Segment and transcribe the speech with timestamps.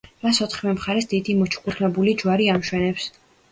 [0.21, 3.09] მას ოთხივე მხარეს დიდი მოჩუქურთმებული ჯვარი ამშვენებს.